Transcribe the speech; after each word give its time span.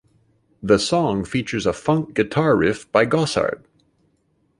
The 0.63 0.79
song 0.79 1.23
features 1.25 1.67
a 1.67 1.73
funk 1.73 2.15
guitar 2.15 2.55
riff 2.55 2.91
by 2.91 3.05
Gossard. 3.05 3.61